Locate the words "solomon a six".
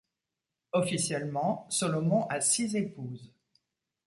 1.69-2.73